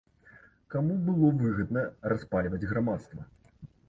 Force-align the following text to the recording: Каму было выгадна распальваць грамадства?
Каму 0.75 0.95
было 1.09 1.29
выгадна 1.41 1.83
распальваць 2.13 2.69
грамадства? 2.73 3.27